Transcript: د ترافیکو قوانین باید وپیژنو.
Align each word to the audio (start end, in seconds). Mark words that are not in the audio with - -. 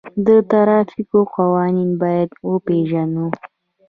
د 0.25 0.27
ترافیکو 0.51 1.19
قوانین 1.35 1.89
باید 2.01 2.29
وپیژنو. 2.51 3.27